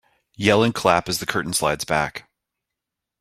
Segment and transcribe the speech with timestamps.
[0.33, 2.27] Yell and clap as the curtain slides back.